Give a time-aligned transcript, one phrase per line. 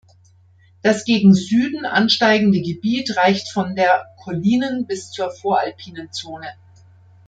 [0.81, 6.47] Das gegen Süden ansteigende Gebiet reicht von der kollinen bis zur voralpinen Zone.